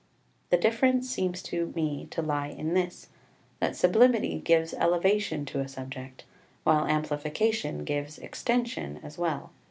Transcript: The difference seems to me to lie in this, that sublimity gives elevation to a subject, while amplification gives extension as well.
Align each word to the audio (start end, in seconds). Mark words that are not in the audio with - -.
The 0.49 0.57
difference 0.57 1.07
seems 1.07 1.43
to 1.43 1.71
me 1.75 2.07
to 2.09 2.23
lie 2.23 2.47
in 2.47 2.73
this, 2.73 3.09
that 3.59 3.75
sublimity 3.75 4.39
gives 4.39 4.73
elevation 4.73 5.45
to 5.45 5.59
a 5.59 5.67
subject, 5.67 6.23
while 6.63 6.87
amplification 6.87 7.83
gives 7.83 8.17
extension 8.17 8.99
as 9.03 9.19
well. 9.19 9.51